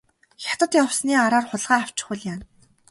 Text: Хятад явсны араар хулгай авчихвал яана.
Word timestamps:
Хятад 0.43 0.71
явсны 0.83 1.13
араар 1.25 1.45
хулгай 1.49 1.79
авчихвал 1.83 2.19
яана. 2.31 2.45